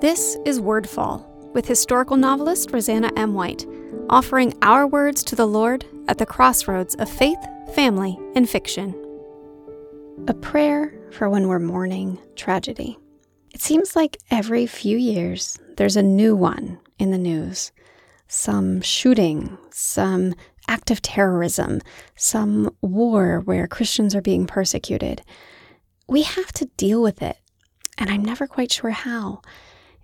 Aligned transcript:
This 0.00 0.38
is 0.44 0.60
Wordfall 0.60 1.26
with 1.54 1.66
historical 1.66 2.16
novelist 2.16 2.70
Roseanna 2.70 3.10
M. 3.16 3.34
White, 3.34 3.66
offering 4.08 4.54
our 4.62 4.86
words 4.86 5.24
to 5.24 5.34
the 5.34 5.44
Lord 5.44 5.84
at 6.06 6.18
the 6.18 6.24
crossroads 6.24 6.94
of 6.94 7.10
faith, 7.10 7.38
family, 7.74 8.16
and 8.36 8.48
fiction. 8.48 8.94
A 10.28 10.34
prayer 10.34 10.94
for 11.10 11.28
when 11.28 11.48
we're 11.48 11.58
mourning 11.58 12.16
tragedy. 12.36 12.96
It 13.52 13.60
seems 13.60 13.96
like 13.96 14.18
every 14.30 14.66
few 14.66 14.96
years 14.96 15.58
there's 15.76 15.96
a 15.96 16.02
new 16.02 16.36
one 16.36 16.78
in 17.00 17.10
the 17.10 17.18
news. 17.18 17.72
Some 18.28 18.80
shooting, 18.82 19.58
some 19.70 20.32
act 20.68 20.92
of 20.92 21.02
terrorism, 21.02 21.80
some 22.14 22.72
war 22.82 23.40
where 23.40 23.66
Christians 23.66 24.14
are 24.14 24.22
being 24.22 24.46
persecuted. 24.46 25.22
We 26.08 26.22
have 26.22 26.52
to 26.52 26.66
deal 26.76 27.02
with 27.02 27.20
it, 27.20 27.36
and 27.98 28.08
I'm 28.10 28.24
never 28.24 28.46
quite 28.46 28.70
sure 28.70 28.90
how. 28.90 29.42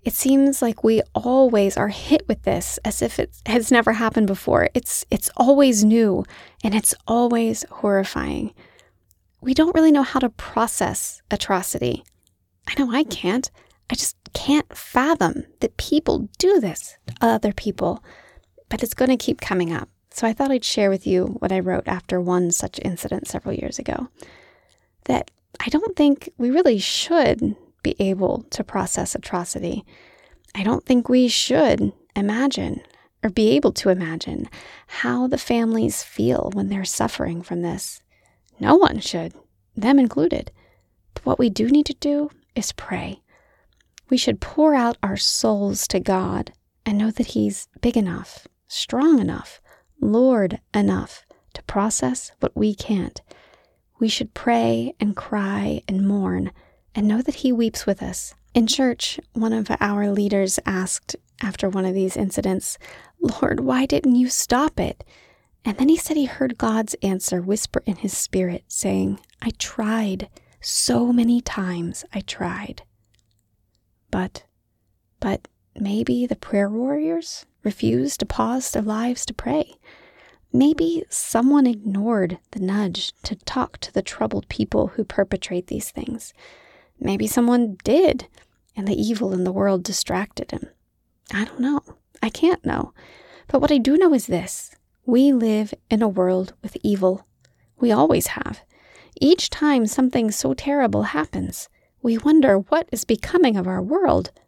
It 0.04 0.12
seems 0.12 0.60
like 0.60 0.84
we 0.84 1.00
always 1.14 1.76
are 1.78 1.88
hit 1.88 2.28
with 2.28 2.42
this 2.42 2.78
as 2.84 3.00
if 3.00 3.18
it 3.18 3.34
has 3.46 3.70
never 3.70 3.94
happened 3.94 4.26
before. 4.26 4.68
It's 4.74 5.04
it's 5.10 5.30
always 5.36 5.82
new 5.82 6.24
and 6.62 6.74
it's 6.74 6.94
always 7.06 7.64
horrifying. 7.70 8.52
We 9.40 9.54
don't 9.54 9.74
really 9.74 9.92
know 9.92 10.02
how 10.02 10.20
to 10.20 10.28
process 10.28 11.22
atrocity. 11.30 12.04
I 12.68 12.74
know 12.78 12.92
I 12.92 13.04
can't. 13.04 13.50
I 13.90 13.94
just 13.94 14.16
can't 14.34 14.76
fathom 14.76 15.44
that 15.60 15.76
people 15.76 16.28
do 16.38 16.60
this 16.60 16.96
to 17.06 17.14
other 17.20 17.52
people. 17.52 18.02
But 18.68 18.82
it's 18.82 18.94
going 18.94 19.10
to 19.10 19.16
keep 19.16 19.40
coming 19.40 19.72
up. 19.72 19.88
So 20.10 20.26
I 20.26 20.32
thought 20.32 20.50
I'd 20.50 20.64
share 20.64 20.90
with 20.90 21.06
you 21.06 21.36
what 21.38 21.52
I 21.52 21.60
wrote 21.60 21.88
after 21.88 22.20
one 22.20 22.50
such 22.50 22.80
incident 22.82 23.28
several 23.28 23.54
years 23.54 23.78
ago. 23.78 24.08
That 25.04 25.30
I 25.60 25.68
don't 25.68 25.96
think 25.96 26.30
we 26.38 26.50
really 26.50 26.78
should 26.78 27.56
be 27.84 27.94
able 28.00 28.42
to 28.50 28.64
process 28.64 29.14
atrocity. 29.14 29.84
I 30.56 30.64
don't 30.64 30.84
think 30.84 31.08
we 31.08 31.28
should 31.28 31.92
imagine 32.16 32.80
or 33.22 33.30
be 33.30 33.50
able 33.50 33.72
to 33.72 33.90
imagine 33.90 34.48
how 34.88 35.28
the 35.28 35.38
families 35.38 36.02
feel 36.02 36.50
when 36.52 36.68
they're 36.68 36.84
suffering 36.84 37.42
from 37.42 37.62
this. 37.62 38.02
No 38.58 38.74
one 38.74 38.98
should, 38.98 39.32
them 39.76 40.00
included. 40.00 40.50
But 41.14 41.24
what 41.24 41.38
we 41.38 41.48
do 41.48 41.68
need 41.68 41.86
to 41.86 41.94
do 41.94 42.30
is 42.56 42.72
pray. 42.72 43.22
We 44.10 44.16
should 44.16 44.40
pour 44.40 44.74
out 44.74 44.98
our 45.02 45.16
souls 45.16 45.86
to 45.88 46.00
God 46.00 46.52
and 46.84 46.98
know 46.98 47.10
that 47.12 47.28
He's 47.28 47.68
big 47.80 47.96
enough, 47.96 48.46
strong 48.68 49.20
enough, 49.20 49.60
Lord 50.00 50.60
enough 50.74 51.24
to 51.54 51.62
process 51.62 52.32
what 52.40 52.56
we 52.56 52.74
can't. 52.74 53.22
We 53.98 54.08
should 54.08 54.34
pray 54.34 54.94
and 55.00 55.16
cry 55.16 55.82
and 55.88 56.06
mourn 56.06 56.52
and 56.94 57.08
know 57.08 57.22
that 57.22 57.36
He 57.36 57.52
weeps 57.52 57.86
with 57.86 58.02
us. 58.02 58.34
In 58.54 58.66
church, 58.66 59.18
one 59.32 59.52
of 59.52 59.68
our 59.80 60.10
leaders 60.10 60.60
asked 60.64 61.16
after 61.42 61.68
one 61.68 61.84
of 61.84 61.94
these 61.94 62.16
incidents, 62.16 62.78
Lord, 63.20 63.60
why 63.60 63.86
didn't 63.86 64.14
you 64.14 64.28
stop 64.28 64.78
it? 64.78 65.02
And 65.64 65.78
then 65.78 65.88
he 65.88 65.96
said 65.96 66.16
he 66.16 66.26
heard 66.26 66.58
God's 66.58 66.94
answer 67.02 67.40
whisper 67.40 67.82
in 67.86 67.96
his 67.96 68.16
spirit, 68.16 68.64
saying, 68.68 69.18
I 69.40 69.50
tried. 69.58 70.28
So 70.60 71.12
many 71.12 71.40
times 71.40 72.04
I 72.12 72.20
tried. 72.20 72.82
But, 74.10 74.44
but 75.20 75.48
maybe 75.78 76.26
the 76.26 76.36
prayer 76.36 76.68
warriors 76.68 77.46
refused 77.62 78.20
to 78.20 78.26
pause 78.26 78.70
their 78.70 78.82
lives 78.82 79.26
to 79.26 79.34
pray. 79.34 79.74
Maybe 80.52 81.04
someone 81.08 81.66
ignored 81.66 82.38
the 82.52 82.60
nudge 82.60 83.12
to 83.24 83.34
talk 83.34 83.78
to 83.78 83.92
the 83.92 84.02
troubled 84.02 84.48
people 84.48 84.88
who 84.88 85.04
perpetrate 85.04 85.66
these 85.66 85.90
things. 85.90 86.32
Maybe 86.98 87.26
someone 87.26 87.76
did, 87.84 88.28
and 88.76 88.86
the 88.88 89.00
evil 89.00 89.32
in 89.32 89.44
the 89.44 89.52
world 89.52 89.82
distracted 89.82 90.50
him. 90.50 90.68
I 91.32 91.44
don't 91.44 91.60
know. 91.60 91.80
I 92.22 92.30
can't 92.30 92.64
know. 92.64 92.92
But 93.48 93.60
what 93.60 93.72
I 93.72 93.78
do 93.78 93.96
know 93.96 94.14
is 94.14 94.26
this 94.26 94.74
we 95.06 95.32
live 95.32 95.74
in 95.90 96.00
a 96.00 96.08
world 96.08 96.54
with 96.62 96.76
evil. 96.82 97.26
We 97.78 97.92
always 97.92 98.28
have. 98.28 98.62
Each 99.20 99.50
time 99.50 99.86
something 99.86 100.30
so 100.30 100.54
terrible 100.54 101.04
happens, 101.04 101.68
we 102.02 102.18
wonder 102.18 102.58
what 102.58 102.88
is 102.90 103.04
becoming 103.04 103.56
of 103.56 103.66
our 103.66 103.82
world. 103.82 104.30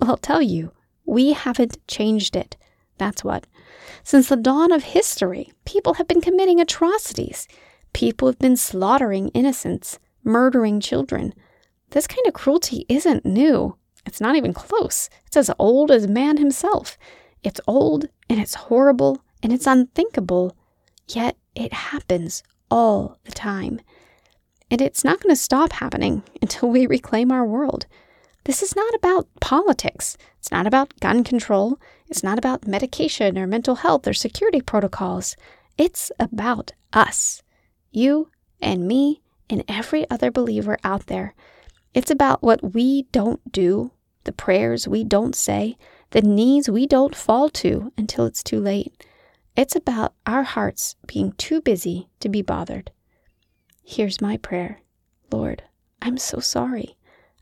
Well, 0.00 0.10
I'll 0.10 0.16
tell 0.18 0.42
you, 0.42 0.72
we 1.06 1.32
haven't 1.32 1.78
changed 1.88 2.36
it. 2.36 2.56
That's 2.98 3.24
what. 3.24 3.46
Since 4.02 4.28
the 4.28 4.36
dawn 4.36 4.70
of 4.70 4.84
history, 4.84 5.52
people 5.64 5.94
have 5.94 6.06
been 6.06 6.20
committing 6.20 6.60
atrocities. 6.60 7.48
People 7.92 8.28
have 8.28 8.38
been 8.38 8.56
slaughtering 8.56 9.28
innocents, 9.28 9.98
murdering 10.24 10.78
children, 10.78 11.32
this 11.92 12.06
kind 12.06 12.26
of 12.26 12.34
cruelty 12.34 12.84
isn't 12.88 13.24
new. 13.24 13.76
It's 14.06 14.20
not 14.20 14.36
even 14.36 14.52
close. 14.52 15.08
It's 15.26 15.36
as 15.36 15.50
old 15.58 15.90
as 15.90 16.08
man 16.08 16.38
himself. 16.38 16.98
It's 17.42 17.60
old 17.66 18.08
and 18.28 18.40
it's 18.40 18.54
horrible 18.54 19.22
and 19.42 19.52
it's 19.52 19.66
unthinkable, 19.66 20.56
yet 21.08 21.36
it 21.54 21.72
happens 21.72 22.42
all 22.70 23.18
the 23.24 23.32
time. 23.32 23.80
And 24.70 24.80
it's 24.80 25.04
not 25.04 25.20
going 25.20 25.34
to 25.34 25.40
stop 25.40 25.72
happening 25.72 26.22
until 26.42 26.70
we 26.70 26.86
reclaim 26.86 27.30
our 27.30 27.44
world. 27.44 27.86
This 28.44 28.62
is 28.62 28.74
not 28.74 28.94
about 28.94 29.28
politics. 29.40 30.16
It's 30.38 30.50
not 30.50 30.66
about 30.66 30.98
gun 30.98 31.22
control. 31.22 31.78
It's 32.08 32.24
not 32.24 32.38
about 32.38 32.66
medication 32.66 33.38
or 33.38 33.46
mental 33.46 33.76
health 33.76 34.08
or 34.08 34.14
security 34.14 34.60
protocols. 34.60 35.36
It's 35.78 36.10
about 36.18 36.72
us, 36.92 37.42
you 37.92 38.30
and 38.60 38.88
me 38.88 39.22
and 39.48 39.62
every 39.68 40.08
other 40.10 40.30
believer 40.30 40.76
out 40.82 41.06
there. 41.06 41.34
It's 41.94 42.10
about 42.10 42.42
what 42.42 42.74
we 42.74 43.02
don't 43.12 43.52
do, 43.52 43.90
the 44.24 44.32
prayers 44.32 44.88
we 44.88 45.04
don't 45.04 45.34
say, 45.34 45.76
the 46.10 46.22
knees 46.22 46.68
we 46.68 46.86
don't 46.86 47.14
fall 47.14 47.48
to 47.50 47.92
until 47.98 48.24
it's 48.24 48.42
too 48.42 48.60
late. 48.60 49.04
It's 49.56 49.76
about 49.76 50.14
our 50.26 50.42
hearts 50.42 50.96
being 51.06 51.32
too 51.32 51.60
busy 51.60 52.08
to 52.20 52.28
be 52.28 52.40
bothered. 52.40 52.90
Here's 53.84 54.20
my 54.20 54.36
prayer 54.38 54.80
Lord, 55.30 55.62
I'm 56.00 56.18
so 56.18 56.40
sorry. 56.40 56.96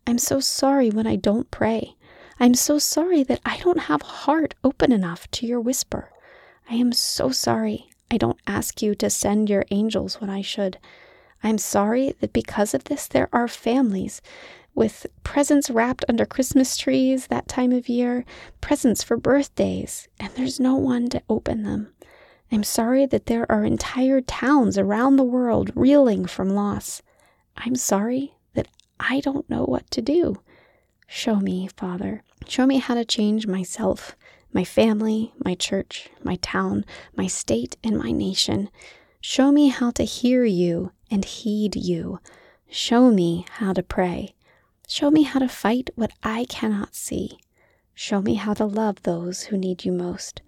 I'm 0.06 0.18
so 0.18 0.40
sorry 0.40 0.90
when 0.90 1.06
I 1.06 1.16
don't 1.16 1.50
pray. 1.50 1.96
I'm 2.40 2.54
so 2.54 2.78
sorry 2.78 3.22
that 3.24 3.40
I 3.44 3.58
don't 3.58 3.80
have 3.80 4.02
a 4.02 4.06
heart 4.06 4.54
open 4.64 4.90
enough 4.90 5.30
to 5.32 5.46
your 5.46 5.60
whisper. 5.60 6.10
I 6.68 6.74
am 6.74 6.92
so 6.92 7.30
sorry 7.30 7.90
I 8.10 8.16
don't 8.16 8.40
ask 8.46 8.82
you 8.82 8.94
to 8.96 9.10
send 9.10 9.48
your 9.48 9.64
angels 9.70 10.20
when 10.20 10.30
I 10.30 10.42
should. 10.42 10.78
I'm 11.42 11.58
sorry 11.58 12.14
that 12.20 12.32
because 12.32 12.74
of 12.74 12.84
this, 12.84 13.06
there 13.08 13.28
are 13.32 13.48
families 13.48 14.20
with 14.74 15.06
presents 15.24 15.70
wrapped 15.70 16.04
under 16.08 16.24
Christmas 16.24 16.76
trees 16.76 17.26
that 17.26 17.48
time 17.48 17.72
of 17.72 17.88
year, 17.88 18.24
presents 18.60 19.02
for 19.02 19.16
birthdays, 19.16 20.08
and 20.18 20.32
there's 20.34 20.60
no 20.60 20.76
one 20.76 21.08
to 21.08 21.22
open 21.28 21.62
them. 21.62 21.92
I'm 22.52 22.64
sorry 22.64 23.06
that 23.06 23.26
there 23.26 23.50
are 23.50 23.64
entire 23.64 24.20
towns 24.20 24.76
around 24.76 25.16
the 25.16 25.24
world 25.24 25.70
reeling 25.74 26.26
from 26.26 26.50
loss. 26.50 27.02
I'm 27.56 27.76
sorry 27.76 28.34
that 28.54 28.68
I 28.98 29.20
don't 29.20 29.48
know 29.48 29.64
what 29.64 29.90
to 29.92 30.02
do. 30.02 30.40
Show 31.06 31.36
me, 31.36 31.68
Father. 31.76 32.22
Show 32.46 32.66
me 32.66 32.78
how 32.78 32.94
to 32.94 33.04
change 33.04 33.46
myself, 33.46 34.16
my 34.52 34.64
family, 34.64 35.32
my 35.44 35.54
church, 35.54 36.10
my 36.22 36.36
town, 36.36 36.84
my 37.16 37.26
state, 37.26 37.76
and 37.82 37.96
my 37.96 38.10
nation. 38.10 38.68
Show 39.20 39.52
me 39.52 39.68
how 39.68 39.90
to 39.92 40.04
hear 40.04 40.44
you 40.44 40.92
and 41.10 41.24
heed 41.24 41.76
you. 41.76 42.20
Show 42.68 43.10
me 43.10 43.46
how 43.50 43.72
to 43.72 43.82
pray. 43.82 44.34
Show 44.88 45.10
me 45.10 45.22
how 45.22 45.40
to 45.40 45.48
fight 45.48 45.90
what 45.94 46.12
I 46.22 46.44
cannot 46.48 46.94
see. 46.94 47.38
Show 47.94 48.22
me 48.22 48.34
how 48.34 48.54
to 48.54 48.64
love 48.64 49.02
those 49.02 49.42
who 49.42 49.58
need 49.58 49.84
you 49.84 49.92
most. 49.92 50.42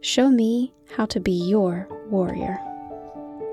Show 0.00 0.28
me 0.30 0.72
how 0.96 1.06
to 1.06 1.20
be 1.20 1.32
your 1.32 1.88
warrior. 2.10 2.58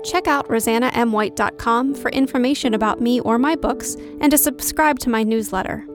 Check 0.04 0.26
out 0.26 0.48
roseannamwhite.com 0.48 1.94
for 1.94 2.10
information 2.10 2.74
about 2.74 3.00
me 3.00 3.20
or 3.20 3.38
my 3.38 3.56
books 3.56 3.96
and 4.20 4.30
to 4.30 4.38
subscribe 4.38 4.98
to 5.00 5.08
my 5.08 5.22
newsletter. 5.22 5.86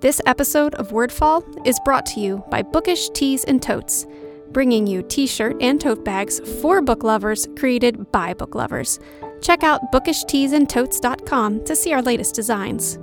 This 0.00 0.20
episode 0.26 0.74
of 0.76 0.90
Wordfall 0.90 1.42
is 1.66 1.80
brought 1.84 2.06
to 2.06 2.20
you 2.20 2.44
by 2.50 2.62
Bookish 2.62 3.10
Tees 3.10 3.44
and 3.44 3.62
Totes, 3.62 4.06
bringing 4.52 4.86
you 4.86 5.02
t 5.02 5.26
shirt 5.26 5.56
and 5.60 5.80
tote 5.80 6.04
bags 6.04 6.40
for 6.60 6.80
book 6.82 7.02
lovers 7.02 7.46
created 7.56 8.10
by 8.12 8.34
book 8.34 8.54
lovers. 8.54 8.98
Check 9.42 9.62
out 9.62 9.92
bookishteesandtotes.com 9.92 11.64
to 11.64 11.76
see 11.76 11.92
our 11.92 12.02
latest 12.02 12.34
designs. 12.34 12.98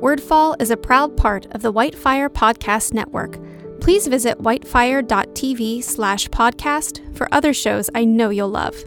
Wordfall 0.00 0.60
is 0.60 0.70
a 0.70 0.76
proud 0.76 1.16
part 1.16 1.46
of 1.52 1.62
the 1.62 1.72
Whitefire 1.72 2.28
Podcast 2.28 2.92
Network. 2.94 3.38
Please 3.80 4.06
visit 4.06 4.38
whitefire.tv 4.38 5.82
slash 5.82 6.28
podcast 6.28 7.16
for 7.16 7.28
other 7.32 7.52
shows 7.52 7.90
I 7.94 8.04
know 8.04 8.30
you'll 8.30 8.48
love. 8.48 8.82